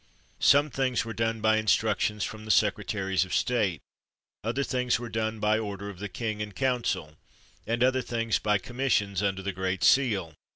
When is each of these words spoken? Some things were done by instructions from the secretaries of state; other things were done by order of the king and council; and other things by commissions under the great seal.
Some 0.39 0.71
things 0.71 1.05
were 1.05 1.13
done 1.13 1.41
by 1.41 1.57
instructions 1.57 2.23
from 2.23 2.43
the 2.43 2.49
secretaries 2.49 3.23
of 3.23 3.35
state; 3.35 3.81
other 4.43 4.63
things 4.63 4.97
were 4.97 5.09
done 5.09 5.39
by 5.39 5.59
order 5.59 5.91
of 5.91 5.99
the 5.99 6.09
king 6.09 6.41
and 6.41 6.55
council; 6.55 7.17
and 7.67 7.83
other 7.83 8.01
things 8.01 8.39
by 8.39 8.57
commissions 8.57 9.21
under 9.21 9.43
the 9.43 9.53
great 9.53 9.83
seal. 9.83 10.33